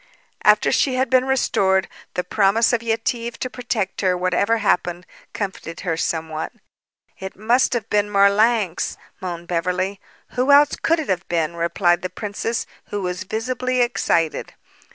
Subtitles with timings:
[0.43, 5.81] After she had been restored, the promise of Yetive to protect her, whatever happened, comforted
[5.81, 6.51] her somewhat.
[7.19, 10.01] "It must have been Marlanx," moaned Beverly.
[10.29, 14.55] "Who else could it have been?" replied the princess, who was visibly excited.